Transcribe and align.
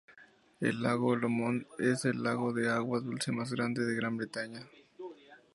El 0.59 0.81
lago 0.81 1.15
Lomond 1.15 1.67
es 1.77 2.05
el 2.05 2.23
lago 2.23 2.53
de 2.53 2.69
agua 2.71 3.01
dulce 3.01 3.31
más 3.31 3.51
grande 3.53 3.85
de 3.85 3.93
Gran 3.95 4.17
Bretaña. 4.17 4.67